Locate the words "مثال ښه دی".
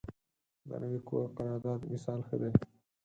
1.91-2.51